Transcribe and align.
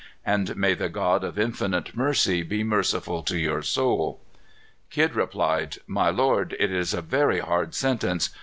And 0.25 0.55
may 0.57 0.73
the 0.73 0.89
God 0.89 1.23
of 1.23 1.37
infinite 1.37 1.95
mercy 1.95 2.41
be 2.41 2.63
merciful 2.63 3.21
to 3.21 3.37
your 3.37 3.61
soul." 3.61 4.19
Kidd 4.89 5.13
replied, 5.13 5.77
"My 5.85 6.09
lord, 6.09 6.55
it 6.57 6.71
is 6.71 6.95
a 6.95 7.03
very 7.03 7.37
hard 7.37 7.75
sentence. 7.75 8.31